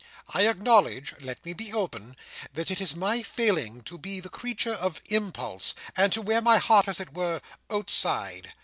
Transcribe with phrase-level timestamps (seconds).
[0.33, 5.75] I acknowledge—let me be open—that it is my failing to be the creature of impulse,
[5.95, 7.39] and to wear my heart as it were,
[7.69, 8.51] outside.